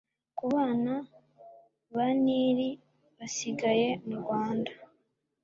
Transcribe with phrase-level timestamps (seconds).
[0.37, 0.93] ku bana
[1.95, 2.69] ba Nili
[3.17, 4.71] basigaye mu rwanda